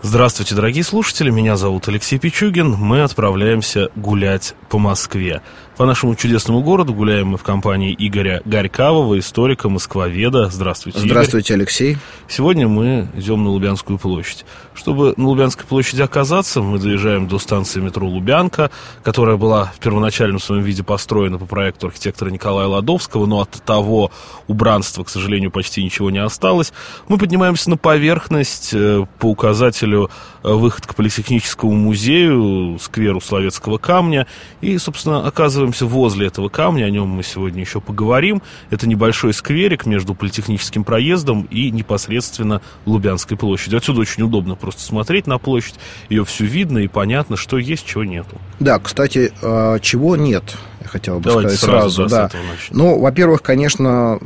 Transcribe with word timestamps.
Здравствуйте, 0.00 0.54
дорогие 0.54 0.84
слушатели, 0.84 1.28
меня 1.28 1.56
зовут 1.56 1.88
Алексей 1.88 2.20
Пичугин. 2.20 2.70
Мы 2.70 3.02
отправляемся 3.02 3.88
гулять 3.96 4.54
по 4.68 4.78
Москве. 4.78 5.42
По 5.76 5.86
нашему 5.86 6.16
чудесному 6.16 6.60
городу 6.60 6.92
гуляем 6.92 7.28
мы 7.28 7.38
в 7.38 7.44
компании 7.44 7.94
Игоря 7.96 8.42
Горькавого, 8.44 9.18
историка, 9.18 9.68
москвоведа. 9.68 10.50
Здравствуйте, 10.50 10.98
Здравствуйте, 10.98 11.54
Игорь. 11.54 11.62
Алексей. 11.62 11.98
Сегодня 12.28 12.66
мы 12.66 13.08
идем 13.14 13.44
на 13.44 13.50
Лубянскую 13.50 13.96
площадь. 13.96 14.44
Чтобы 14.74 15.14
на 15.16 15.28
Лубянской 15.28 15.66
площади 15.66 16.02
оказаться, 16.02 16.62
мы 16.62 16.80
доезжаем 16.80 17.28
до 17.28 17.38
станции 17.38 17.80
метро 17.80 18.08
Лубянка, 18.08 18.72
которая 19.04 19.36
была 19.36 19.66
в 19.76 19.78
первоначальном 19.78 20.40
своем 20.40 20.62
виде 20.62 20.82
построена 20.82 21.38
по 21.38 21.46
проекту 21.46 21.88
архитектора 21.88 22.30
Николая 22.30 22.66
Ладовского, 22.66 23.26
но 23.26 23.40
от 23.40 23.50
того 23.50 24.10
убранства, 24.48 25.04
к 25.04 25.08
сожалению, 25.08 25.52
почти 25.52 25.82
ничего 25.82 26.10
не 26.10 26.18
осталось. 26.18 26.72
Мы 27.06 27.18
поднимаемся 27.18 27.70
на 27.70 27.76
поверхность 27.76 28.70
э, 28.72 29.06
по 29.20 29.26
указателю 29.26 29.87
э, 29.96 30.06
выход 30.42 30.86
к 30.86 30.94
Политехническому 30.94 31.72
музею, 31.72 32.78
скверу 32.80 33.20
Словецкого 33.20 33.78
камня, 33.78 34.26
и, 34.60 34.78
собственно, 34.78 35.26
оказываемся 35.26 35.86
возле 35.86 36.26
этого 36.26 36.48
камня, 36.48 36.84
о 36.84 36.90
нем 36.90 37.08
мы 37.08 37.22
сегодня 37.22 37.60
еще 37.60 37.80
поговорим. 37.80 38.42
Это 38.70 38.88
небольшой 38.88 39.32
скверик 39.32 39.86
между 39.86 40.14
Политехническим 40.14 40.84
проездом 40.84 41.42
и 41.50 41.70
непосредственно 41.70 42.60
Лубянской 42.86 43.36
площадью. 43.36 43.78
Отсюда 43.78 44.00
очень 44.00 44.22
удобно 44.22 44.54
просто 44.54 44.82
смотреть 44.82 45.26
на 45.26 45.38
площадь, 45.38 45.76
ее 46.08 46.24
все 46.24 46.44
видно 46.44 46.78
и 46.78 46.88
понятно, 46.88 47.36
что 47.36 47.58
есть, 47.58 47.86
чего 47.86 48.04
нету. 48.04 48.38
Да, 48.60 48.78
кстати, 48.78 49.32
а, 49.42 49.78
чего 49.80 50.16
нет, 50.16 50.56
хотел 50.88 51.18
бы 51.20 51.24
Давайте 51.30 51.56
сказать 51.56 51.60
сразу. 51.60 52.08
сразу, 52.08 52.08
да, 52.08 52.28
с. 52.28 52.70
Ну, 52.70 52.98
во-первых, 52.98 53.42
конечно, 53.42 54.18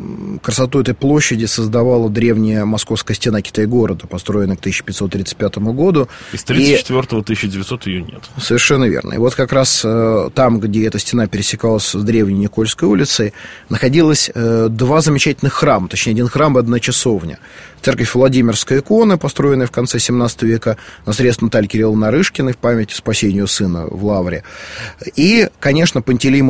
красоту 0.43 0.81
этой 0.81 0.95
площади 0.95 1.45
создавала 1.45 2.09
древняя 2.09 2.65
московская 2.65 3.15
стена 3.15 3.43
Китай-города, 3.43 4.07
построенная 4.07 4.57
к 4.57 4.61
1535 4.61 5.59
году. 5.73 6.09
Из 6.33 6.43
И- 6.43 6.45
34-го 6.45 7.21
1900 7.21 7.87
ее 7.87 8.03
нет. 8.03 8.23
Совершенно 8.41 8.85
верно. 8.85 9.15
И 9.15 9.19
вот 9.19 9.35
как 9.35 9.53
раз 9.53 9.83
э, 9.85 10.31
там, 10.35 10.61
где 10.61 10.87
эта 10.87 10.99
стена 10.99 11.27
пересекалась 11.27 11.85
с 11.85 12.03
древней 12.03 12.39
Никольской 12.39 12.89
улицей, 12.89 13.33
находилось 13.69 14.31
э, 14.35 14.69
два 14.71 15.01
замечательных 15.01 15.53
храма, 15.53 15.89
точнее, 15.89 16.13
один 16.13 16.29
храм 16.29 16.57
и 16.57 16.61
одна 16.61 16.81
часовня. 16.81 17.39
Церковь 17.83 18.15
Владимирской 18.15 18.79
иконы, 18.79 19.17
построенная 19.19 19.67
в 19.67 19.73
конце 19.73 19.99
17 19.99 20.43
века 20.45 20.77
на 21.05 21.13
средства 21.13 21.47
Натальи 21.47 21.67
Кирилловны 21.67 22.03
Нарышкиной 22.03 22.53
в 22.53 22.59
память 22.59 22.93
о 22.93 22.97
спасению 22.97 23.49
сына 23.49 23.87
в 23.91 24.05
Лавре. 24.05 24.45
И, 25.17 25.49
конечно, 25.59 26.01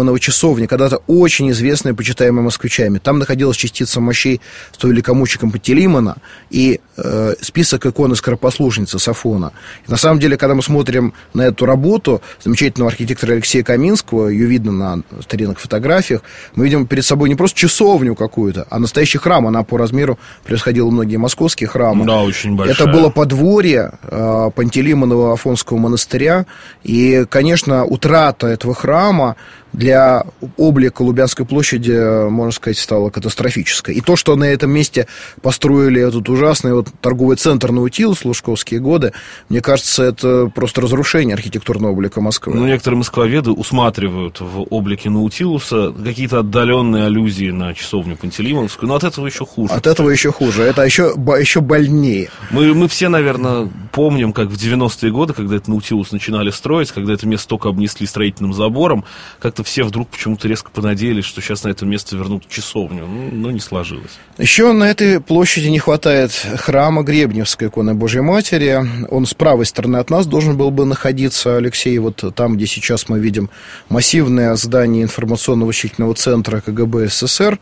Пантелеймонова 0.03 0.21
часовня, 0.21 0.67
когда-то 0.67 1.03
очень 1.07 1.51
известная, 1.51 1.95
почитаемая 1.95 2.43
москвичами. 2.43 2.99
Там 2.99 3.19
находилась 3.19 3.57
частица 3.57 4.01
мощей 4.01 4.41
с 4.73 4.79
той 4.79 4.91
великомучиком 4.91 5.51
Пантелеймона 5.51 6.17
и 6.51 6.81
э, 6.97 7.35
список 7.41 7.87
иконы 7.87 8.17
скоропослушницы 8.17 8.99
Сафона. 8.99 9.53
И 9.87 9.91
на 9.91 9.97
самом 9.97 10.19
деле, 10.19 10.37
когда 10.37 10.55
мы 10.55 10.63
смотрим 10.63 11.15
на 11.35 11.43
эту 11.43 11.67
работу 11.67 12.21
замечательного 12.43 12.91
архитектора 12.91 13.33
Алексея 13.33 13.63
Каминского, 13.63 14.29
ее 14.29 14.47
видно 14.47 14.73
на 14.73 15.03
старинных 15.23 15.61
фотографиях, 15.61 16.23
мы 16.55 16.65
видим 16.65 16.87
перед 16.87 17.05
собой 17.05 17.29
не 17.29 17.37
просто 17.37 17.59
часовню 17.59 18.15
какую-то, 18.15 18.67
а 18.71 18.79
настоящий 18.79 19.19
храм. 19.19 19.47
Она 19.47 19.63
по 19.63 19.79
размеру 19.79 20.19
превосходила 20.45 20.91
многие 20.91 21.17
московские 21.17 21.69
храмы. 21.69 22.07
Да, 22.07 22.23
очень 22.23 22.57
большая. 22.57 22.75
Это 22.75 22.87
было 22.87 23.11
подворье 23.11 23.93
э, 24.03 24.51
Пантелеймонова 24.55 25.33
Афонского 25.35 25.79
монастыря. 25.79 26.47
И, 26.83 27.25
конечно, 27.29 27.85
утрата 27.85 28.49
этого 28.49 28.75
храма 28.75 29.37
для 29.73 30.25
облика 30.57 31.03
Лубянской 31.03 31.47
площади, 31.47 32.29
можно 32.29 32.53
сказать, 32.53 32.79
стала 32.79 33.11
катастрофической. 33.11 33.95
И 33.95 34.01
то, 34.01 34.17
что 34.17 34.37
на 34.37 34.45
этом 34.45 34.71
месте 34.71 35.07
построили 35.41 36.01
этот 36.07 36.29
ужасный 36.29 36.75
вот 36.75 36.89
торговый 37.01 37.37
центр 37.37 37.73
Наутилус 37.73 38.21
в 38.21 38.25
лужковские 38.27 38.81
годы, 38.81 39.13
мне 39.49 39.61
кажется, 39.61 40.05
это 40.05 40.51
просто 40.55 40.81
разрушение 40.81 41.35
архитектурного 41.35 41.93
облика 41.93 42.21
Москвы. 42.21 42.55
Ну, 42.55 42.67
некоторые 42.67 42.99
москвоведы 42.99 43.51
усматривают 43.51 44.41
в 44.41 44.67
облике 44.71 45.11
Наутилуса 45.11 45.93
какие-то 45.93 46.41
отдаленные 46.41 47.07
аллюзии 47.07 47.51
на 47.51 47.75
часовню 47.75 48.17
Пантелеймоновскую, 48.17 48.89
но 48.89 48.97
от 48.97 49.05
этого 49.05 49.27
еще 49.27 49.47
хуже. 49.47 49.73
От 49.73 49.87
этого 49.87 50.11
еще 50.11 50.33
хуже. 50.33 50.63
Это 50.63 50.83
еще, 50.83 51.15
еще 51.39 51.61
больнее. 51.61 52.29
Мы, 52.51 52.75
мы 52.75 52.89
все, 52.89 53.09
наверное, 53.09 53.71
помним, 53.93 54.33
как 54.33 54.49
в 54.49 54.55
90-е 54.55 55.11
годы, 55.11 55.33
когда 55.33 55.57
этот 55.57 55.69
Наутилус 55.69 56.13
начинали 56.13 56.51
строить, 56.51 56.93
когда 56.93 57.15
это 57.15 57.27
место 57.27 57.49
только 57.49 57.69
обнесли 57.69 58.07
строительным 58.07 58.53
забором, 58.53 59.05
как-то 59.39 59.62
все 59.63 59.85
вдруг 59.85 60.09
почему-то 60.09 60.49
резко 60.49 60.71
понадеялись, 60.71 61.25
что 61.25 61.41
сейчас 61.41 61.65
на 61.65 61.69
это 61.69 61.85
место 61.87 62.17
вернут 62.17 62.49
часовню. 62.49 63.07
Ну, 63.07 63.31
но 63.33 63.51
не 63.51 63.61
сложилось. 63.61 64.13
Еще 64.39 64.73
на 64.73 64.85
этой 64.85 65.21
площади 65.21 65.69
не 65.69 65.79
хватает 65.79 66.31
храма 66.33 67.03
Гребневской 67.03 67.69
иконы 67.69 67.95
Божьей 67.95 68.23
Матери. 68.23 68.81
Он 69.11 69.27
с 69.27 69.35
правой 69.35 69.67
стороны 69.67 69.99
от 69.99 70.11
нас 70.11 70.27
должен 70.27 70.57
был 70.57 70.71
бы 70.71 70.85
находиться, 70.85 71.57
Алексей, 71.57 71.99
вот 71.99 72.25
там, 72.35 72.57
где 72.57 72.67
сейчас 72.67 73.09
мы 73.09 73.19
видим 73.19 73.51
массивное 73.89 74.55
здание 74.57 75.05
информационно-вычислительного 75.05 76.15
центра 76.15 76.61
КГБ 76.61 77.09
СССР, 77.09 77.59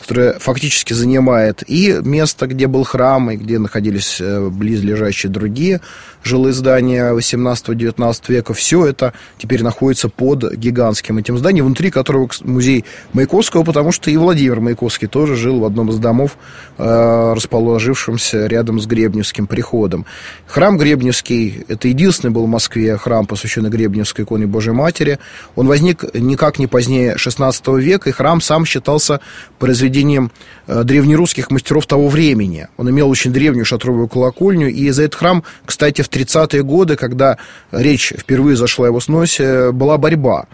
которое 0.00 0.38
фактически 0.38 0.92
занимает 0.92 1.62
и 1.66 1.98
место, 2.02 2.46
где 2.46 2.66
был 2.66 2.84
храм, 2.84 3.30
и 3.30 3.36
где 3.36 3.58
находились 3.58 4.20
э, 4.20 4.48
близлежащие 4.48 5.30
другие 5.30 5.80
жилые 6.24 6.52
здания 6.52 7.12
18-19 7.12 8.22
века. 8.28 8.54
Все 8.54 8.86
это 8.86 9.12
теперь 9.38 9.62
находится 9.62 10.08
под 10.08 10.54
гигантским 10.54 11.18
этим 11.18 11.38
зданием, 11.38 11.43
внутри 11.52 11.90
которого 11.90 12.28
музей 12.42 12.84
Маяковского, 13.12 13.62
потому 13.64 13.92
что 13.92 14.10
и 14.10 14.16
Владимир 14.16 14.60
Маяковский 14.60 15.08
тоже 15.08 15.36
жил 15.36 15.60
в 15.60 15.64
одном 15.64 15.90
из 15.90 15.98
домов, 15.98 16.36
э, 16.78 17.32
расположившемся 17.34 18.46
рядом 18.46 18.80
с 18.80 18.86
Гребневским 18.86 19.46
приходом. 19.46 20.06
Храм 20.46 20.78
Гребневский, 20.78 21.64
это 21.68 21.88
единственный 21.88 22.30
был 22.30 22.44
в 22.44 22.48
Москве 22.48 22.96
храм, 22.96 23.26
посвященный 23.26 23.70
Гребневской 23.70 24.24
иконе 24.24 24.46
Божьей 24.46 24.72
Матери. 24.72 25.18
Он 25.56 25.66
возник 25.66 26.04
никак 26.14 26.58
не 26.58 26.66
позднее 26.66 27.16
16 27.16 27.68
века, 27.78 28.10
и 28.10 28.12
храм 28.12 28.40
сам 28.40 28.64
считался 28.64 29.20
произведением 29.58 30.30
э, 30.66 30.82
древнерусских 30.84 31.50
мастеров 31.50 31.86
того 31.86 32.08
времени. 32.08 32.68
Он 32.76 32.90
имел 32.90 33.08
очень 33.10 33.32
древнюю 33.32 33.64
шатровую 33.64 34.08
колокольню, 34.08 34.68
и 34.68 34.90
за 34.90 35.04
этот 35.04 35.18
храм, 35.18 35.44
кстати, 35.64 36.02
в 36.02 36.10
30-е 36.10 36.62
годы, 36.62 36.96
когда 36.96 37.38
речь 37.72 38.12
впервые 38.16 38.56
зашла 38.56 38.86
о 38.86 38.88
его 38.88 39.00
сносе, 39.00 39.72
была 39.72 39.98
борьба. 39.98 40.46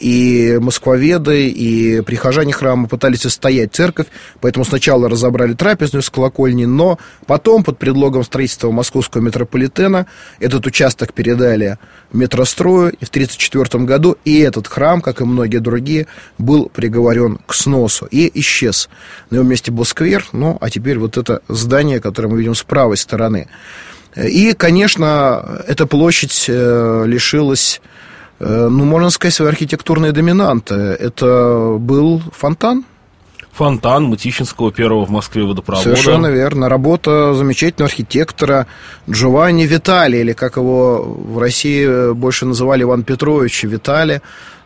И 0.00 0.58
москвоведы, 0.60 1.48
и 1.48 2.00
прихожане 2.02 2.52
храма 2.52 2.86
пытались 2.86 3.26
отстоять 3.26 3.74
церковь, 3.74 4.06
поэтому 4.40 4.64
сначала 4.64 5.08
разобрали 5.08 5.54
трапезную 5.54 6.02
с 6.02 6.10
колокольни, 6.10 6.66
но 6.66 6.98
потом 7.26 7.64
под 7.64 7.78
предлогом 7.78 8.22
строительства 8.22 8.70
московского 8.70 9.22
метрополитена 9.22 10.06
этот 10.38 10.66
участок 10.66 11.12
передали 11.12 11.78
метрострою, 12.12 12.92
и 12.92 13.04
в 13.04 13.08
1934 13.08 13.84
году 13.84 14.16
и 14.24 14.38
этот 14.38 14.68
храм, 14.68 15.00
как 15.00 15.20
и 15.20 15.24
многие 15.24 15.58
другие, 15.58 16.06
был 16.38 16.68
приговорен 16.68 17.38
к 17.46 17.54
сносу 17.54 18.06
и 18.06 18.30
исчез. 18.40 18.88
На 19.30 19.36
его 19.36 19.44
месте 19.44 19.72
был 19.72 19.84
сквер, 19.84 20.24
ну, 20.32 20.58
а 20.60 20.70
теперь 20.70 20.98
вот 20.98 21.16
это 21.16 21.42
здание, 21.48 22.00
которое 22.00 22.28
мы 22.28 22.38
видим 22.38 22.54
с 22.54 22.62
правой 22.62 22.96
стороны. 22.96 23.48
И, 24.16 24.52
конечно, 24.52 25.62
эта 25.66 25.86
площадь 25.86 26.44
э, 26.48 27.04
лишилась, 27.06 27.80
ну, 28.42 28.84
можно 28.84 29.10
сказать, 29.10 29.34
своей 29.34 29.50
архитектурной 29.50 30.12
доминанты. 30.12 30.74
Это 30.74 31.76
был 31.78 32.20
фонтан. 32.36 32.84
Фонтан 33.52 34.04
Мытищинского 34.04 34.72
первого 34.72 35.04
в 35.04 35.10
Москве 35.10 35.44
водопровода. 35.44 35.84
Совершенно 35.84 36.28
верно. 36.28 36.68
Работа 36.70 37.34
замечательного 37.34 37.90
архитектора 37.90 38.66
Джованни 39.08 39.64
Витали, 39.64 40.16
или 40.18 40.32
как 40.32 40.56
его 40.56 41.02
в 41.02 41.38
России 41.38 42.12
больше 42.14 42.46
называли 42.46 42.82
Иван 42.82 43.02
Петрович 43.02 43.62
Витали. 43.64 44.22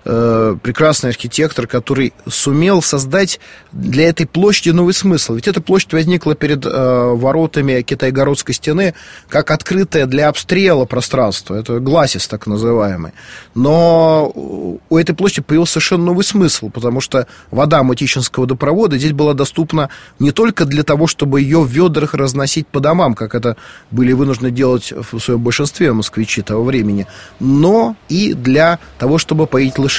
Э, 0.08 0.56
прекрасный 0.62 1.10
архитектор, 1.10 1.66
который 1.66 2.12
сумел 2.28 2.80
создать 2.80 3.40
для 3.72 4.08
этой 4.08 4.24
площади 4.24 4.70
новый 4.70 4.94
смысл. 4.94 5.34
Ведь 5.34 5.48
эта 5.48 5.60
площадь 5.60 5.92
возникла 5.92 6.36
перед 6.36 6.64
э, 6.64 6.70
воротами 6.70 7.82
Китайгородской 7.82 8.54
стены 8.54 8.94
как 9.28 9.50
открытое 9.50 10.06
для 10.06 10.28
обстрела 10.28 10.84
пространство. 10.84 11.56
Это 11.56 11.80
гласис 11.80 12.28
так 12.28 12.46
называемый. 12.46 13.14
Но 13.56 14.30
у 14.32 14.96
этой 14.96 15.12
площади 15.16 15.42
появился 15.42 15.72
совершенно 15.74 16.04
новый 16.04 16.24
смысл, 16.24 16.70
потому 16.70 17.00
что 17.00 17.26
вода 17.50 17.82
Мытищинского 17.82 18.44
водопровода 18.44 18.98
здесь 18.98 19.12
была 19.12 19.34
доступна 19.34 19.90
не 20.20 20.30
только 20.30 20.66
для 20.66 20.84
того, 20.84 21.08
чтобы 21.08 21.40
ее 21.40 21.62
в 21.62 21.68
ведрах 21.68 22.14
разносить 22.14 22.68
по 22.68 22.78
домам, 22.78 23.14
как 23.14 23.34
это 23.34 23.56
были 23.90 24.12
вынуждены 24.12 24.52
делать 24.52 24.92
в 24.92 25.18
своем 25.18 25.40
большинстве 25.40 25.92
москвичи 25.92 26.42
того 26.42 26.62
времени, 26.62 27.08
но 27.40 27.96
и 28.08 28.34
для 28.34 28.78
того, 28.98 29.18
чтобы 29.18 29.48
поить 29.48 29.78
лошадей. 29.78 29.95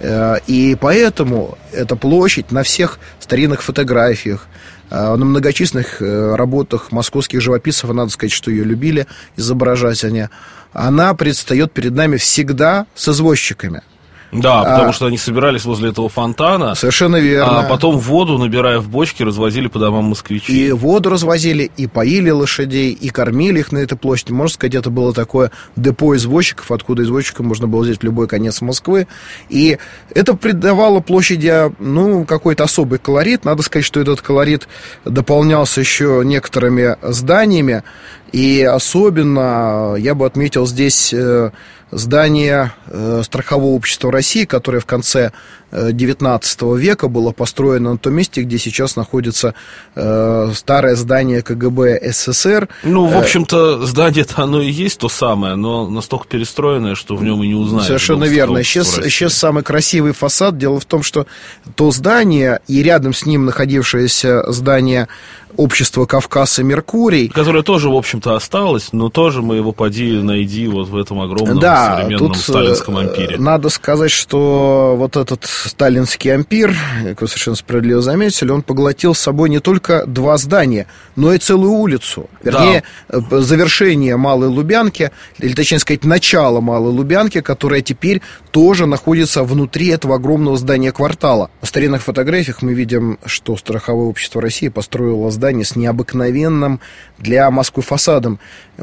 Э, 0.00 0.36
И 0.46 0.76
поэтому 0.80 1.58
эта 1.72 1.96
площадь 1.96 2.52
на 2.52 2.62
всех 2.62 2.98
старинных 3.18 3.62
фотографиях, 3.62 4.46
на 4.90 5.16
многочисленных 5.16 6.00
работах 6.00 6.90
московских 6.90 7.40
живописцев, 7.40 7.92
надо 7.92 8.10
сказать, 8.10 8.32
что 8.32 8.50
ее 8.50 8.64
любили 8.64 9.06
изображать 9.36 10.02
они, 10.02 10.26
она 10.72 11.14
предстает 11.14 11.70
перед 11.70 11.92
нами 11.94 12.16
всегда 12.16 12.86
с 12.96 13.08
извозчиками. 13.08 13.82
Да, 14.32 14.62
потому 14.62 14.90
а, 14.90 14.92
что 14.92 15.06
они 15.06 15.18
собирались 15.18 15.64
возле 15.64 15.90
этого 15.90 16.08
фонтана. 16.08 16.74
Совершенно 16.74 17.16
верно. 17.16 17.60
А 17.60 17.62
потом 17.64 17.98
воду, 17.98 18.38
набирая 18.38 18.78
в 18.78 18.88
бочки, 18.88 19.22
развозили 19.22 19.66
по 19.66 19.78
домам 19.78 20.04
москвичей. 20.04 20.68
И 20.68 20.72
воду 20.72 21.10
развозили, 21.10 21.70
и 21.76 21.86
поили 21.86 22.30
лошадей, 22.30 22.92
и 22.92 23.08
кормили 23.08 23.60
их 23.60 23.72
на 23.72 23.78
этой 23.78 23.98
площади. 23.98 24.32
Можно 24.32 24.54
сказать, 24.54 24.74
это 24.76 24.90
было 24.90 25.12
такое 25.12 25.50
депо 25.74 26.14
извозчиков, 26.14 26.70
откуда 26.70 27.02
извозчикам 27.02 27.46
можно 27.46 27.66
было 27.66 27.82
взять 27.82 27.98
в 27.98 28.04
любой 28.04 28.28
конец 28.28 28.60
Москвы. 28.60 29.08
И 29.48 29.78
это 30.14 30.34
придавало 30.34 31.00
площади, 31.00 31.72
ну, 31.80 32.24
какой-то 32.24 32.64
особый 32.64 33.00
колорит. 33.00 33.44
Надо 33.44 33.62
сказать, 33.62 33.84
что 33.84 34.00
этот 34.00 34.20
колорит 34.20 34.68
дополнялся 35.04 35.80
еще 35.80 36.22
некоторыми 36.24 36.96
зданиями. 37.02 37.82
И 38.32 38.62
особенно 38.62 39.94
я 39.98 40.14
бы 40.14 40.26
отметил 40.26 40.66
здесь 40.66 41.12
э, 41.12 41.50
здание 41.90 42.72
э, 42.86 43.22
страхового 43.24 43.74
общества 43.74 44.12
России, 44.12 44.44
которое 44.44 44.80
в 44.80 44.86
конце 44.86 45.32
XIX 45.70 46.40
э, 46.60 46.78
века 46.78 47.08
было 47.08 47.32
построено 47.32 47.92
на 47.92 47.98
том 47.98 48.14
месте, 48.14 48.42
где 48.42 48.58
сейчас 48.58 48.96
находится 48.96 49.54
старое 49.94 50.96
здание 50.96 51.42
КГБ 51.42 52.00
СССР. 52.12 52.68
Ну, 52.82 53.06
в 53.06 53.16
общем-то, 53.16 53.86
здание-то 53.86 54.42
оно 54.42 54.60
и 54.60 54.70
есть 54.70 54.98
то 54.98 55.08
самое, 55.08 55.54
но 55.56 55.88
настолько 55.88 56.26
перестроенное, 56.26 56.94
что 56.94 57.16
в 57.16 57.22
нем 57.22 57.42
и 57.42 57.48
не 57.48 57.54
узнаешь. 57.54 57.86
Совершенно 57.86 58.24
верно. 58.24 58.62
Сейчас, 58.62 58.94
сейчас 58.94 59.34
самый 59.34 59.62
красивый 59.62 60.12
фасад. 60.12 60.58
Дело 60.58 60.80
в 60.80 60.84
том, 60.84 61.02
что 61.02 61.26
то 61.74 61.90
здание 61.90 62.60
и 62.66 62.82
рядом 62.82 63.14
с 63.14 63.26
ним 63.26 63.44
находившееся 63.44 64.50
здание 64.52 65.08
общества 65.56 66.06
Кавказ 66.06 66.58
и 66.58 66.62
Меркурий. 66.62 67.28
Которое 67.28 67.62
тоже, 67.62 67.88
в 67.88 67.94
общем-то, 67.94 68.34
осталось, 68.34 68.92
но 68.92 69.10
тоже 69.10 69.42
мы 69.42 69.56
его 69.56 69.72
поди 69.72 70.12
найди 70.12 70.66
вот 70.68 70.88
в 70.88 70.96
этом 70.96 71.20
огромном 71.20 71.58
да, 71.58 71.96
современном 71.96 72.32
тут 72.32 72.36
сталинском 72.38 72.98
э, 72.98 73.00
ампире. 73.02 73.38
Надо 73.38 73.68
сказать, 73.68 74.10
что 74.10 74.94
вот 74.96 75.16
этот 75.16 75.44
сталинский 75.68 76.34
ампир, 76.34 76.74
как 77.04 77.20
вы 77.22 77.28
совершенно 77.28 77.56
справедливо 77.56 78.02
заметили, 78.02 78.50
он 78.50 78.62
поглотил 78.62 79.14
с 79.14 79.20
собой 79.20 79.48
не 79.48 79.60
только 79.60 80.06
два 80.06 80.36
здания, 80.38 80.86
но 81.16 81.32
и 81.32 81.38
целую 81.38 81.72
улицу. 81.72 82.28
Вернее, 82.42 82.82
да. 83.08 83.18
Э, 83.18 83.40
завершение 83.40 84.16
Малой 84.16 84.48
Лубянки, 84.48 85.10
или 85.38 85.54
точнее 85.54 85.78
сказать, 85.78 86.04
начало 86.04 86.60
Малой 86.60 86.92
Лубянки, 86.92 87.40
которая 87.40 87.82
теперь 87.82 88.22
тоже 88.50 88.86
находится 88.86 89.42
внутри 89.42 89.88
этого 89.88 90.16
огромного 90.16 90.56
здания 90.56 90.92
квартала. 90.92 91.50
На 91.60 91.66
старинных 91.66 92.02
фотографиях 92.02 92.62
мы 92.62 92.74
видим, 92.74 93.18
что 93.24 93.56
страховое 93.56 94.06
общество 94.06 94.40
России 94.40 94.68
построило 94.68 95.30
здание 95.30 95.64
с 95.64 95.76
необыкновенным 95.76 96.80
для 97.18 97.50
Москвы 97.50 97.82
фасадом. 97.82 98.38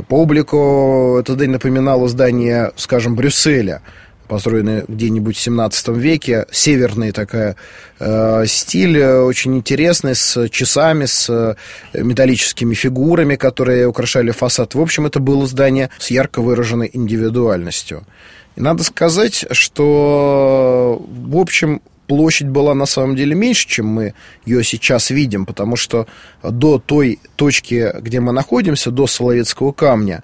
По 0.07 0.15
облику 0.15 1.17
это 1.19 1.33
здание 1.33 1.53
напоминало 1.53 2.07
здание, 2.07 2.71
скажем, 2.75 3.15
Брюсселя 3.15 3.81
построенный 4.27 4.83
где-нибудь 4.87 5.35
в 5.35 5.39
17 5.39 5.87
веке, 5.89 6.45
северный 6.51 7.11
такая 7.11 7.55
э, 7.99 8.45
стиль, 8.47 9.03
очень 9.03 9.55
интересный, 9.57 10.15
с 10.15 10.49
часами, 10.49 11.05
с 11.05 11.29
э, 11.29 11.55
металлическими 11.93 12.73
фигурами, 12.73 13.35
которые 13.35 13.87
украшали 13.87 14.31
фасад. 14.31 14.75
В 14.75 14.81
общем, 14.81 15.05
это 15.05 15.19
было 15.19 15.47
здание 15.47 15.89
с 15.97 16.11
ярко 16.11 16.41
выраженной 16.41 16.89
индивидуальностью. 16.91 18.05
И 18.55 18.61
надо 18.61 18.83
сказать, 18.83 19.45
что, 19.51 21.05
в 21.07 21.37
общем, 21.37 21.81
площадь 22.07 22.47
была 22.47 22.73
на 22.73 22.85
самом 22.85 23.15
деле 23.15 23.35
меньше, 23.35 23.67
чем 23.67 23.87
мы 23.87 24.13
ее 24.45 24.63
сейчас 24.63 25.11
видим, 25.11 25.45
потому 25.45 25.75
что 25.75 26.07
до 26.41 26.79
той 26.79 27.19
точки, 27.35 27.93
где 28.01 28.19
мы 28.19 28.31
находимся, 28.31 28.89
до 28.89 29.05
Соловецкого 29.05 29.73
камня, 29.73 30.23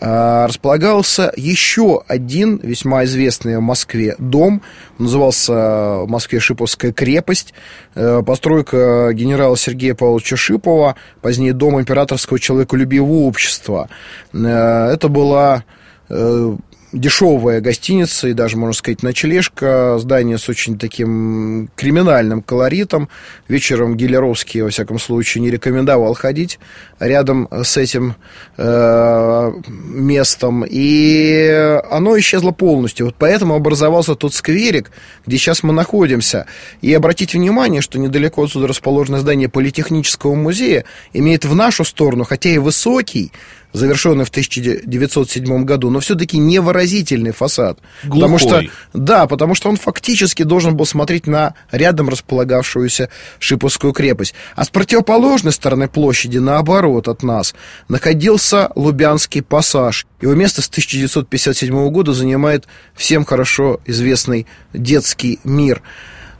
располагался 0.00 1.32
еще 1.36 2.02
один 2.08 2.56
весьма 2.56 3.04
известный 3.04 3.58
в 3.58 3.60
Москве 3.60 4.14
дом. 4.18 4.62
назывался 4.98 5.52
в 5.52 6.06
Москве 6.08 6.40
Шиповская 6.40 6.92
крепость. 6.92 7.52
Э, 7.94 8.22
постройка 8.24 9.10
генерала 9.12 9.56
Сергея 9.56 9.94
Павловича 9.94 10.36
Шипова, 10.36 10.96
позднее 11.20 11.52
дом 11.52 11.78
императорского 11.78 12.38
человеколюбивого 12.38 13.26
общества. 13.26 13.88
Э, 14.32 14.90
это 14.92 15.08
была 15.08 15.64
э, 16.08 16.56
дешевая 16.92 17.60
гостиница 17.60 18.28
и 18.28 18.32
даже, 18.32 18.56
можно 18.56 18.72
сказать, 18.72 19.02
ночлежка. 19.02 19.98
Здание 19.98 20.38
с 20.38 20.48
очень 20.48 20.78
таким 20.78 21.68
криминальным 21.76 22.42
колоритом. 22.42 23.08
Вечером 23.48 23.96
Гелеровский, 23.96 24.62
во 24.62 24.70
всяком 24.70 24.98
случае, 24.98 25.42
не 25.42 25.50
рекомендовал 25.50 26.14
ходить 26.14 26.58
рядом 26.98 27.48
с 27.50 27.76
этим 27.76 28.16
э, 28.56 29.52
местом. 29.66 30.64
И 30.68 31.80
оно 31.90 32.18
исчезло 32.18 32.50
полностью. 32.50 33.06
Вот 33.06 33.14
поэтому 33.18 33.54
образовался 33.54 34.14
тот 34.14 34.34
скверик, 34.34 34.90
где 35.26 35.38
сейчас 35.38 35.62
мы 35.62 35.72
находимся. 35.72 36.46
И 36.82 36.92
обратите 36.92 37.38
внимание, 37.38 37.80
что 37.80 37.98
недалеко 37.98 38.44
отсюда 38.44 38.66
расположено 38.66 39.20
здание 39.20 39.48
Политехнического 39.48 40.34
музея, 40.34 40.84
имеет 41.12 41.44
в 41.44 41.54
нашу 41.54 41.84
сторону, 41.84 42.24
хотя 42.24 42.50
и 42.50 42.58
высокий, 42.58 43.32
завершенный 43.72 44.24
в 44.24 44.28
1907 44.28 45.64
году, 45.64 45.90
но 45.90 46.00
все-таки 46.00 46.38
невыразительный 46.38 47.32
фасад. 47.32 47.78
Глухой. 48.04 48.20
Потому 48.20 48.38
что, 48.38 48.62
да, 48.92 49.26
потому 49.26 49.54
что 49.54 49.68
он 49.68 49.76
фактически 49.76 50.42
должен 50.42 50.76
был 50.76 50.86
смотреть 50.86 51.26
на 51.26 51.54
рядом 51.70 52.08
располагавшуюся 52.08 53.08
Шиповскую 53.38 53.92
крепость. 53.92 54.34
А 54.56 54.64
с 54.64 54.70
противоположной 54.70 55.52
стороны 55.52 55.88
площади, 55.88 56.38
наоборот 56.38 57.08
от 57.08 57.22
нас, 57.22 57.54
находился 57.88 58.70
Лубянский 58.74 59.42
пассаж. 59.42 60.06
Его 60.20 60.34
место 60.34 60.62
с 60.62 60.68
1957 60.68 61.90
года 61.90 62.12
занимает 62.12 62.66
всем 62.94 63.24
хорошо 63.24 63.80
известный 63.86 64.46
детский 64.72 65.40
мир. 65.44 65.82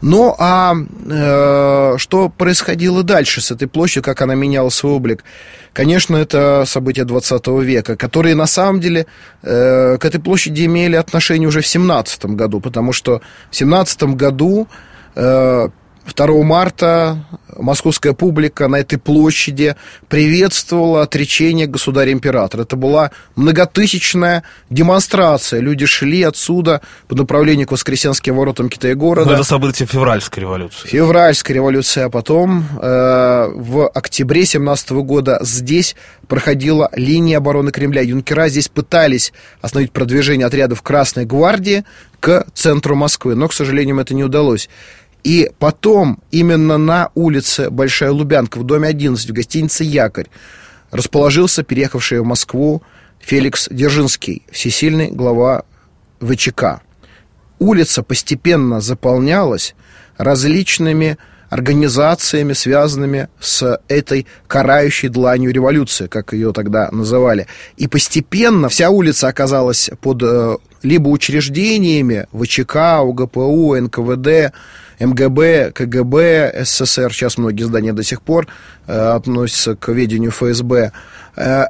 Ну, 0.02 0.34
а 0.38 0.74
э, 0.74 1.94
что 1.98 2.28
происходило 2.30 3.02
дальше 3.02 3.40
с 3.40 3.50
этой 3.50 3.68
площадью, 3.68 4.02
как 4.02 4.22
она 4.22 4.34
меняла 4.34 4.70
свой 4.70 4.92
облик? 4.94 5.24
Конечно, 5.72 6.16
это 6.16 6.64
события 6.66 7.04
20 7.04 7.46
века, 7.62 7.96
которые 7.96 8.34
на 8.34 8.46
самом 8.46 8.80
деле 8.80 9.06
э, 9.42 9.98
к 9.98 10.04
этой 10.04 10.20
площади 10.20 10.64
имели 10.64 10.96
отношение 10.96 11.48
уже 11.48 11.60
в 11.60 11.66
17 11.66 12.24
году, 12.26 12.60
потому 12.60 12.92
что 12.92 13.20
в 13.50 13.56
17 13.56 14.02
году 14.14 14.68
э, 15.14 15.68
2 16.14 16.42
марта 16.42 17.24
московская 17.56 18.12
публика 18.12 18.68
на 18.68 18.76
этой 18.76 18.98
площади 18.98 19.76
приветствовала 20.08 21.02
отречение 21.02 21.66
государя-императора. 21.66 22.62
Это 22.62 22.76
была 22.76 23.10
многотысячная 23.36 24.42
демонстрация. 24.70 25.60
Люди 25.60 25.86
шли 25.86 26.22
отсюда 26.22 26.80
по 27.08 27.14
направлению 27.14 27.66
к 27.66 27.72
Воскресенским 27.72 28.36
воротам 28.36 28.68
Китая-города. 28.68 29.28
Но 29.28 29.34
это 29.34 29.44
событие 29.44 29.86
февральской 29.86 30.42
революции. 30.42 30.88
Февральская 30.88 31.54
революция. 31.54 32.06
А 32.06 32.10
потом 32.10 32.64
э, 32.80 33.50
в 33.54 33.88
октябре 33.88 34.44
17 34.44 34.90
года 34.90 35.38
здесь 35.42 35.96
проходила 36.28 36.90
линия 36.94 37.38
обороны 37.38 37.72
Кремля. 37.72 38.02
Юнкера 38.02 38.48
здесь 38.48 38.68
пытались 38.68 39.32
остановить 39.60 39.92
продвижение 39.92 40.46
отрядов 40.46 40.82
Красной 40.82 41.24
гвардии 41.24 41.84
к 42.20 42.46
центру 42.54 42.94
Москвы. 42.94 43.34
Но, 43.34 43.48
к 43.48 43.52
сожалению, 43.52 43.98
это 43.98 44.14
не 44.14 44.22
удалось. 44.22 44.68
И 45.24 45.50
потом 45.58 46.20
именно 46.30 46.78
на 46.78 47.10
улице 47.14 47.70
Большая 47.70 48.12
Лубянка, 48.12 48.58
в 48.58 48.64
доме 48.64 48.88
11, 48.88 49.30
в 49.30 49.32
гостинице 49.32 49.84
«Якорь», 49.84 50.28
расположился 50.90 51.62
переехавший 51.62 52.20
в 52.20 52.24
Москву 52.24 52.82
Феликс 53.20 53.68
Держинский, 53.70 54.42
всесильный 54.50 55.10
глава 55.10 55.64
ВЧК. 56.20 56.80
Улица 57.58 58.02
постепенно 58.02 58.80
заполнялась 58.80 59.74
различными 60.16 61.18
организациями, 61.50 62.52
связанными 62.52 63.28
с 63.40 63.80
этой 63.88 64.26
карающей 64.46 65.08
дланью 65.08 65.52
революции, 65.52 66.06
как 66.06 66.32
ее 66.32 66.52
тогда 66.52 66.88
называли. 66.92 67.46
И 67.76 67.88
постепенно 67.88 68.68
вся 68.68 68.90
улица 68.90 69.28
оказалась 69.28 69.90
под 70.00 70.22
э, 70.22 70.56
либо 70.82 71.08
учреждениями 71.08 72.26
ВЧК, 72.32 73.02
УГПУ, 73.02 73.74
НКВД, 73.76 74.54
МГБ, 75.00 75.72
КГБ, 75.72 76.64
СССР, 76.64 77.12
сейчас 77.12 77.38
многие 77.38 77.64
здания 77.64 77.92
до 77.92 78.02
сих 78.02 78.20
пор 78.22 78.46
э, 78.86 78.92
относятся 78.92 79.74
к 79.74 79.88
ведению 79.88 80.30
ФСБ, 80.30 80.92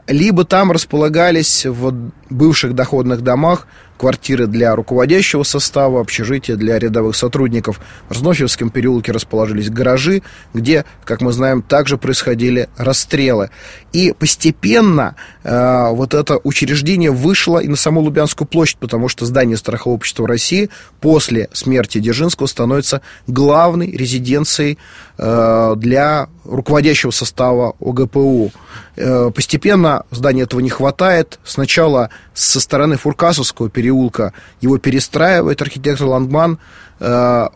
либо 0.06 0.44
там 0.44 0.72
располагались 0.72 1.66
в 1.66 2.10
бывших 2.30 2.74
доходных 2.74 3.22
домах 3.22 3.66
квартиры 4.00 4.46
для 4.46 4.74
руководящего 4.74 5.42
состава, 5.42 6.00
общежития 6.00 6.56
для 6.56 6.78
рядовых 6.78 7.14
сотрудников. 7.14 7.80
В 8.08 8.12
Разнофьевском 8.12 8.70
переулке 8.70 9.12
расположились 9.12 9.68
гаражи, 9.68 10.22
где, 10.54 10.86
как 11.04 11.20
мы 11.20 11.32
знаем, 11.32 11.60
также 11.60 11.98
происходили 11.98 12.70
расстрелы. 12.78 13.50
И 13.92 14.14
постепенно 14.18 15.16
э, 15.44 15.90
вот 15.90 16.14
это 16.14 16.40
учреждение 16.44 17.10
вышло 17.10 17.58
и 17.58 17.68
на 17.68 17.76
саму 17.76 18.00
Лубянскую 18.00 18.48
площадь, 18.48 18.78
потому 18.78 19.08
что 19.08 19.26
здание 19.26 19.58
Страхового 19.58 19.96
общества 19.96 20.26
России 20.26 20.70
после 21.02 21.50
смерти 21.52 21.98
Дзержинского 21.98 22.46
становится 22.46 23.02
главной 23.26 23.90
резиденцией 23.90 24.78
э, 24.78 25.09
для 25.20 26.28
руководящего 26.44 27.10
состава 27.10 27.74
ОГПУ. 27.80 28.52
Э, 28.96 29.30
постепенно 29.34 30.04
здания 30.10 30.42
этого 30.42 30.60
не 30.60 30.70
хватает. 30.70 31.38
Сначала 31.44 32.10
со 32.34 32.60
стороны 32.60 32.96
Фуркасовского 32.96 33.70
переулка 33.70 34.32
его 34.60 34.78
перестраивает 34.78 35.62
архитектор 35.62 36.06
Лангман, 36.06 36.58
Э, 37.00 37.48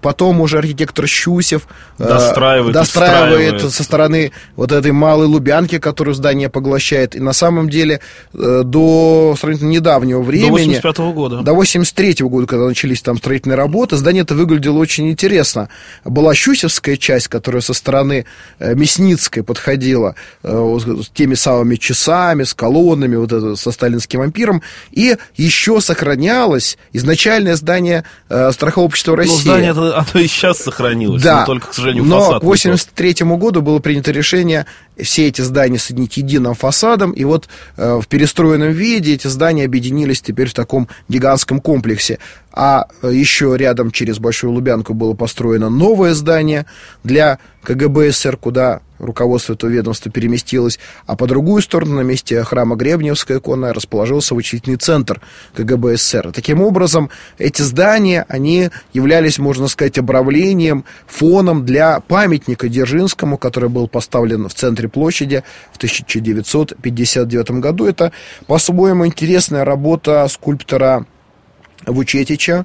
потом 0.00 0.40
уже 0.40 0.56
архитектор 0.58 1.06
Щусев 1.06 1.68
э, 1.98 2.08
достраивает, 2.08 2.72
достраивает 2.72 3.60
со 3.60 3.84
стороны 3.84 4.32
вот 4.56 4.72
этой 4.72 4.92
малой 4.92 5.26
Лубянки, 5.26 5.78
которую 5.78 6.14
здание 6.14 6.48
поглощает. 6.48 7.14
И 7.14 7.20
на 7.20 7.34
самом 7.34 7.68
деле 7.68 8.00
э, 8.32 8.62
до 8.64 9.36
сравнительно 9.38 9.68
недавнего 9.68 10.22
времени... 10.22 10.48
До 10.48 10.52
85 10.54 10.98
-го 10.98 11.12
года. 11.12 11.42
До 11.42 11.52
83 11.52 12.12
-го 12.12 12.28
года, 12.30 12.46
когда 12.46 12.64
начались 12.64 13.02
там 13.02 13.18
строительные 13.18 13.58
работы, 13.58 13.96
здание 13.96 14.22
это 14.22 14.34
выглядело 14.34 14.78
очень 14.78 15.10
интересно. 15.10 15.68
Была 16.04 16.34
Щусевская 16.34 16.96
часть, 16.98 17.28
которая 17.28 17.62
со 17.62 17.72
стороны 17.72 18.26
Мясницкой 18.60 19.42
подходила 19.42 20.14
с 20.42 21.08
теми 21.14 21.34
самыми 21.34 21.76
часами, 21.76 22.42
с 22.42 22.54
колоннами, 22.54 23.16
вот 23.16 23.32
это, 23.32 23.56
со 23.56 23.72
сталинским 23.72 24.20
ампиром. 24.20 24.62
И 24.90 25.16
еще 25.36 25.80
сохранялось 25.80 26.76
изначальное 26.92 27.56
здание 27.56 28.04
страховой 28.50 28.86
общества 28.86 29.16
России. 29.16 29.32
Ну, 29.32 29.40
здание 29.40 29.70
оно 29.70 30.20
и 30.20 30.26
сейчас 30.26 30.58
сохранилось, 30.58 31.22
да, 31.22 31.40
но 31.40 31.46
только, 31.46 31.68
к 31.68 31.74
сожалению, 31.74 32.04
но 32.04 32.40
к 32.40 32.42
83 32.42 33.14
году 33.20 33.62
было 33.62 33.78
принято 33.78 34.10
решение 34.10 34.66
все 35.02 35.28
эти 35.28 35.42
здания 35.42 35.78
соединить 35.78 36.16
единым 36.16 36.54
фасадом, 36.54 37.12
и 37.12 37.24
вот 37.24 37.48
э, 37.76 38.00
в 38.02 38.06
перестроенном 38.06 38.72
виде 38.72 39.14
эти 39.14 39.26
здания 39.26 39.64
объединились 39.64 40.20
теперь 40.20 40.48
в 40.48 40.54
таком 40.54 40.88
гигантском 41.08 41.60
комплексе. 41.60 42.18
А 42.52 42.88
э, 43.02 43.12
еще 43.12 43.56
рядом 43.56 43.90
через 43.90 44.18
Большую 44.18 44.52
Лубянку 44.52 44.94
было 44.94 45.14
построено 45.14 45.70
новое 45.70 46.14
здание 46.14 46.66
для 47.04 47.38
КГБ 47.68 48.12
СССР, 48.12 48.38
куда 48.38 48.80
руководство 48.98 49.52
этого 49.52 49.68
ведомства 49.68 50.10
переместилось, 50.10 50.78
а 51.06 51.16
по 51.16 51.26
другую 51.26 51.60
сторону, 51.60 51.96
на 51.96 52.00
месте 52.00 52.42
храма 52.42 52.76
Гребневская 52.76 53.40
икона, 53.40 53.74
расположился 53.74 54.34
вычислительный 54.34 54.78
центр 54.78 55.20
КГБ 55.54 55.98
СССР. 55.98 56.32
Таким 56.32 56.62
образом, 56.62 57.10
эти 57.36 57.60
здания, 57.60 58.24
они 58.30 58.70
являлись, 58.94 59.38
можно 59.38 59.68
сказать, 59.68 59.98
обравлением, 59.98 60.86
фоном 61.06 61.66
для 61.66 62.00
памятника 62.00 62.70
Дзержинскому, 62.70 63.36
который 63.36 63.68
был 63.68 63.86
поставлен 63.86 64.48
в 64.48 64.54
центре 64.54 64.88
площади 64.88 65.44
в 65.70 65.76
1959 65.76 67.50
году. 67.50 67.84
Это, 67.84 68.12
по-своему, 68.46 69.06
интересная 69.06 69.66
работа 69.66 70.26
скульптора 70.30 71.04
Вучетича, 71.86 72.64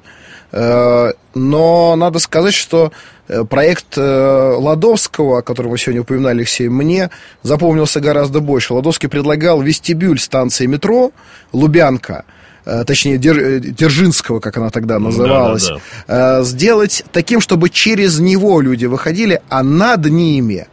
но 0.56 1.96
надо 1.96 2.20
сказать, 2.20 2.54
что 2.54 2.92
Э, 3.26 3.44
проект 3.44 3.96
э, 3.96 4.56
Ладовского, 4.58 5.38
о 5.38 5.42
котором 5.42 5.70
мы 5.70 5.78
сегодня 5.78 6.02
упоминали, 6.02 6.40
Алексей, 6.40 6.68
мне 6.68 7.10
запомнился 7.42 8.00
гораздо 8.00 8.40
больше. 8.40 8.74
Ладовский 8.74 9.08
предлагал 9.08 9.62
вестибюль 9.62 10.18
станции 10.18 10.66
метро 10.66 11.10
Лубянка, 11.52 12.24
э, 12.66 12.84
точнее, 12.84 13.16
Держинского, 13.16 14.40
как 14.40 14.58
она 14.58 14.68
тогда 14.68 14.98
называлась, 14.98 15.68
да, 15.68 15.74
да, 16.06 16.38
да. 16.38 16.42
сделать 16.42 17.04
таким, 17.12 17.40
чтобы 17.40 17.70
через 17.70 18.18
него 18.18 18.60
люди 18.60 18.84
выходили, 18.84 19.40
а 19.48 19.62
над 19.62 20.04
ними 20.04 20.66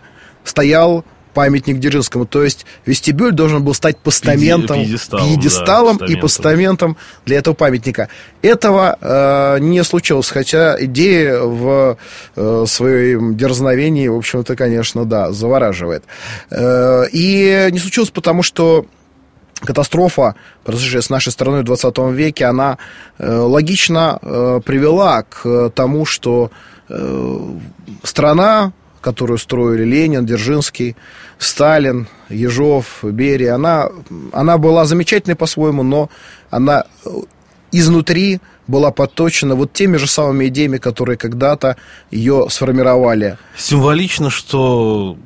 стоял 0.43 1.05
памятник 1.33 1.79
Дзержинскому. 1.79 2.25
То 2.25 2.43
есть 2.43 2.65
вестибюль 2.85 3.31
должен 3.31 3.63
был 3.63 3.73
стать 3.73 3.97
постаментом, 3.97 4.77
пьедесталом, 4.77 5.25
пьедесталом 5.25 5.97
да, 5.97 6.05
и 6.05 6.15
постаментом 6.15 6.97
для 7.25 7.37
этого 7.37 7.53
памятника. 7.53 8.09
Этого 8.41 8.97
э, 8.99 9.59
не 9.59 9.83
случилось, 9.83 10.29
хотя 10.29 10.75
идея 10.85 11.39
в 11.39 11.97
э, 12.35 12.65
своем 12.67 13.35
дерзновении, 13.35 14.07
в 14.07 14.15
общем-то, 14.15 14.55
конечно, 14.55 15.05
да, 15.05 15.31
завораживает. 15.31 16.03
Э, 16.49 17.05
и 17.11 17.69
не 17.71 17.79
случилось 17.79 18.09
потому, 18.09 18.43
что 18.43 18.85
катастрофа, 19.65 20.35
произошедшая 20.63 21.01
с 21.01 21.09
нашей 21.09 21.31
страной 21.31 21.61
в 21.61 21.65
20 21.65 21.97
веке, 22.11 22.45
она 22.45 22.77
э, 23.17 23.31
логично 23.31 24.19
э, 24.21 24.61
привела 24.65 25.23
к 25.23 25.69
тому, 25.75 26.05
что 26.05 26.51
э, 26.89 27.39
страна 28.03 28.73
которую 29.01 29.37
строили 29.37 29.83
Ленин, 29.83 30.25
Дзержинский, 30.25 30.95
Сталин, 31.37 32.07
Ежов, 32.29 32.99
Берия, 33.03 33.55
она, 33.55 33.89
она 34.31 34.57
была 34.57 34.85
замечательной 34.85 35.35
по-своему, 35.35 35.83
но 35.83 36.09
она 36.49 36.85
э, 37.05 37.09
изнутри 37.71 38.39
была 38.67 38.91
подточена 38.91 39.55
вот 39.55 39.73
теми 39.73 39.97
же 39.97 40.07
самыми 40.07 40.47
идеями, 40.47 40.77
которые 40.77 41.17
когда-то 41.17 41.77
ее 42.11 42.47
сформировали. 42.49 43.37
Символично, 43.57 44.29
что 44.29 45.17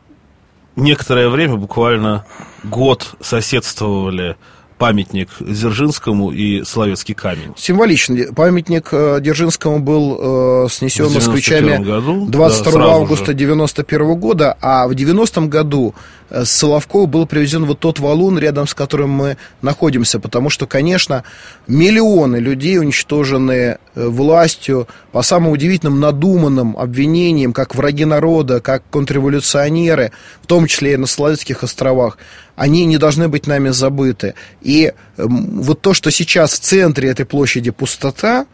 некоторое 0.75 1.29
время, 1.29 1.55
буквально 1.57 2.25
год 2.63 3.15
соседствовали 3.21 4.35
памятник 4.77 5.29
Дзержинскому 5.39 6.31
и 6.31 6.63
Соловецкий 6.63 7.15
камень. 7.15 7.53
Символично. 7.57 8.33
Памятник 8.33 8.89
э, 8.91 9.19
Дзержинскому 9.21 9.79
был 9.79 10.65
э, 10.65 10.67
снесен 10.69 11.11
москвичами 11.11 11.83
году, 11.83 12.25
22 12.27 12.71
да, 12.71 12.93
августа 12.93 13.33
91 13.33 14.15
года, 14.15 14.57
а 14.61 14.87
в 14.87 14.91
90-м 14.91 15.49
году 15.49 15.95
с 16.29 16.49
Соловкова 16.49 17.05
был 17.05 17.25
привезен 17.25 17.65
вот 17.65 17.79
тот 17.79 17.99
валун, 17.99 18.39
рядом 18.39 18.67
с 18.67 18.73
которым 18.73 19.11
мы 19.11 19.37
находимся, 19.61 20.19
потому 20.19 20.49
что, 20.49 20.65
конечно, 20.65 21.23
миллионы 21.67 22.37
людей 22.37 22.79
уничтожены 22.79 23.53
э, 23.53 23.77
властью 24.07 24.87
по 25.11 25.21
самым 25.21 25.51
удивительным 25.51 25.99
надуманным 25.99 26.77
обвинениям, 26.77 27.53
как 27.53 27.75
враги 27.75 28.05
народа, 28.05 28.59
как 28.59 28.83
контрреволюционеры, 28.89 30.11
в 30.41 30.47
том 30.47 30.67
числе 30.67 30.93
и 30.93 30.97
на 30.97 31.05
Соловецких 31.05 31.63
островах 31.63 32.17
они 32.55 32.85
не 32.85 32.97
должны 32.97 33.27
быть 33.27 33.47
нами 33.47 33.69
забыты. 33.69 34.33
И 34.61 34.93
вот 35.17 35.81
то, 35.81 35.93
что 35.93 36.09
сейчас 36.09 36.53
в 36.53 36.59
центре 36.59 37.09
этой 37.09 37.25
площади 37.25 37.71
пустота, 37.71 38.45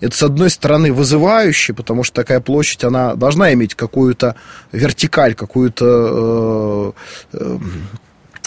это, 0.00 0.16
с 0.16 0.22
одной 0.22 0.50
стороны, 0.50 0.92
вызывающе, 0.92 1.72
потому 1.72 2.04
что 2.04 2.16
такая 2.16 2.40
площадь, 2.40 2.84
она 2.84 3.14
должна 3.14 3.52
иметь 3.54 3.74
какую-то 3.74 4.36
вертикаль, 4.72 5.34
какую-то... 5.34 6.94
Э, 7.32 7.38
э, 7.38 7.58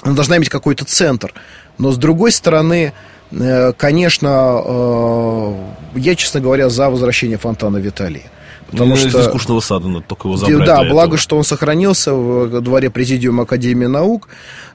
она 0.03 0.15
должна 0.15 0.37
иметь 0.37 0.49
какой-то 0.49 0.85
центр. 0.85 1.33
Но, 1.77 1.91
с 1.91 1.97
другой 1.97 2.31
стороны, 2.31 2.93
э, 3.31 3.73
конечно, 3.73 5.53
я, 5.95 6.15
честно 6.15 6.39
говоря, 6.39 6.69
за 6.69 6.89
возвращение 6.89 7.37
фонтана 7.37 7.77
Виталия. 7.77 8.29
Потому 8.71 8.91
ну, 8.91 8.95
что... 8.97 9.07
Из 9.07 9.15
искусственного 9.15 9.61
сада 9.61 9.87
надо 9.87 10.05
только 10.07 10.27
его 10.27 10.37
забрать. 10.37 10.65
Да, 10.65 10.83
благо, 10.83 11.07
этого. 11.07 11.17
что 11.17 11.37
он 11.37 11.43
сохранился 11.43 12.13
в 12.13 12.61
дворе 12.61 12.89
Президиума 12.89 13.43
Академии 13.43 13.85
наук. 13.85 14.27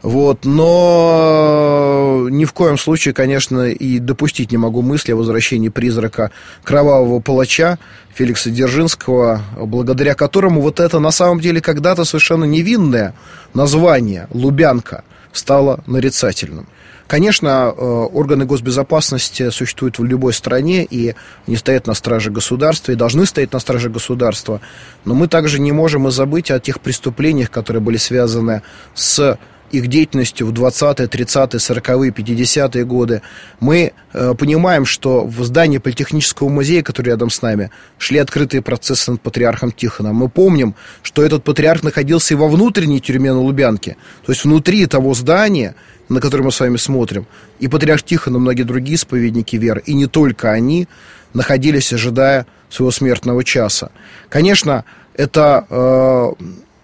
Вот, 0.02 0.44
но 0.44 2.26
ни 2.30 2.44
в 2.44 2.52
коем 2.52 2.78
случае, 2.78 3.14
конечно, 3.14 3.68
и 3.68 3.98
допустить 3.98 4.50
не 4.50 4.56
могу 4.56 4.82
мысли 4.82 5.12
о 5.12 5.16
возвращении 5.16 5.68
призрака 5.68 6.30
кровавого 6.64 7.20
палача 7.20 7.78
Феликса 8.14 8.50
Дзержинского, 8.50 9.42
благодаря 9.56 10.14
которому 10.14 10.60
вот 10.62 10.80
это 10.80 10.98
на 10.98 11.10
самом 11.10 11.40
деле 11.40 11.60
когда-то 11.60 12.04
совершенно 12.04 12.44
невинное 12.44 13.14
название 13.54 14.26
«Лубянка» 14.32 15.04
стало 15.32 15.82
нарицательным. 15.86 16.66
Конечно, 17.12 17.74
э, 17.76 17.84
органы 17.84 18.46
госбезопасности 18.46 19.50
существуют 19.50 19.98
в 19.98 20.04
любой 20.04 20.32
стране, 20.32 20.82
и 20.82 21.14
они 21.46 21.56
стоят 21.56 21.86
на 21.86 21.92
страже 21.92 22.30
государства, 22.30 22.90
и 22.90 22.94
должны 22.94 23.26
стоять 23.26 23.52
на 23.52 23.58
страже 23.58 23.90
государства. 23.90 24.62
Но 25.04 25.14
мы 25.14 25.28
также 25.28 25.60
не 25.60 25.72
можем 25.72 26.08
и 26.08 26.10
забыть 26.10 26.50
о 26.50 26.58
тех 26.58 26.80
преступлениях, 26.80 27.50
которые 27.50 27.82
были 27.82 27.98
связаны 27.98 28.62
с 28.94 29.38
их 29.72 29.88
деятельностью 29.88 30.46
в 30.46 30.52
20-е, 30.52 31.06
30-е, 31.06 31.58
40-е, 31.58 32.10
50-е 32.12 32.84
годы, 32.84 33.22
мы 33.60 33.92
э, 34.12 34.34
понимаем, 34.34 34.84
что 34.86 35.26
в 35.26 35.44
здании 35.44 35.78
Политехнического 35.78 36.48
музея, 36.48 36.82
который 36.82 37.08
рядом 37.08 37.30
с 37.30 37.42
нами, 37.42 37.70
шли 37.98 38.18
открытые 38.18 38.62
процессы 38.62 39.10
над 39.10 39.20
патриархом 39.20 39.72
Тихоном. 39.72 40.16
Мы 40.16 40.28
помним, 40.28 40.74
что 41.02 41.22
этот 41.22 41.44
патриарх 41.44 41.82
находился 41.82 42.34
и 42.34 42.36
во 42.36 42.48
внутренней 42.48 43.00
тюрьме 43.00 43.32
на 43.32 43.40
Лубянке. 43.40 43.96
То 44.24 44.32
есть 44.32 44.44
внутри 44.44 44.86
того 44.86 45.14
здания 45.14 45.74
на 46.08 46.20
который 46.20 46.42
мы 46.42 46.52
с 46.52 46.60
вами 46.60 46.76
смотрим, 46.76 47.26
и 47.58 47.68
патриарх 47.68 48.02
Тихон, 48.02 48.36
и 48.36 48.38
многие 48.38 48.64
другие 48.64 48.96
исповедники 48.96 49.56
веры, 49.56 49.82
и 49.86 49.94
не 49.94 50.06
только 50.06 50.50
они, 50.50 50.88
находились, 51.34 51.92
ожидая 51.92 52.46
своего 52.68 52.90
смертного 52.90 53.44
часа. 53.44 53.90
Конечно, 54.28 54.84
это 55.14 55.66
э, 55.68 56.32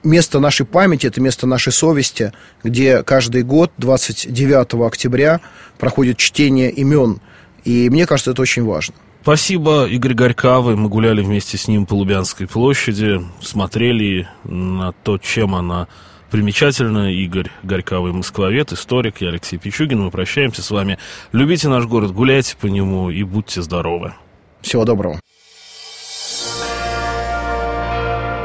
место 0.05 0.41
нашей 0.41 0.67
памяти, 0.67 1.07
это 1.07 1.21
место 1.21 1.47
нашей 1.47 1.73
совести, 1.73 2.33
где 2.63 3.03
каждый 3.03 3.43
год, 3.43 3.73
29 3.79 4.87
октября, 4.87 5.41
проходит 5.79 6.19
чтение 6.19 6.71
имен. 6.71 7.21
И 7.65 7.91
мне 7.91 8.07
кажется, 8.07 8.33
это 8.33 8.43
очень 8.43 8.65
важно. 8.65 8.95
Спасибо, 9.23 9.87
Игорь 9.87 10.15
Горькавый. 10.15 10.77
Мы 10.77 10.89
гуляли 10.89 11.23
вместе 11.23 11.59
с 11.59 11.69
ним 11.69 11.87
по 11.87 11.95
Лубянской 11.95 12.47
площади, 12.47 13.21
смотрели 13.43 14.29
на 14.45 14.93
то, 14.93 15.19
чем 15.19 15.55
она 15.55 15.89
примечательно. 16.31 17.13
Игорь 17.13 17.51
Горьковый, 17.63 18.13
москвовед, 18.13 18.73
историк. 18.73 19.21
Я 19.21 19.29
Алексей 19.29 19.59
Пичугин. 19.59 20.01
Мы 20.01 20.11
прощаемся 20.11 20.63
с 20.63 20.71
вами. 20.71 20.99
Любите 21.33 21.69
наш 21.69 21.87
город, 21.87 22.13
гуляйте 22.13 22.57
по 22.57 22.67
нему 22.67 23.11
и 23.11 23.23
будьте 23.23 23.63
здоровы. 23.63 24.15
Всего 24.61 24.85
доброго. 24.85 25.21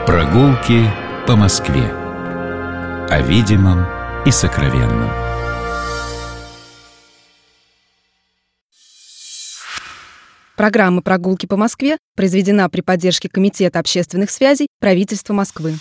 Прогулки 0.05 0.89
по 1.25 1.35
Москве. 1.35 1.83
О 3.09 3.21
видимом 3.21 3.85
и 4.25 4.31
сокровенном. 4.31 5.09
Программа 10.55 11.01
«Прогулки 11.01 11.45
по 11.45 11.57
Москве» 11.57 11.97
произведена 12.15 12.69
при 12.69 12.81
поддержке 12.81 13.27
Комитета 13.27 13.79
общественных 13.79 14.29
связей 14.29 14.67
правительства 14.79 15.33
Москвы. 15.33 15.73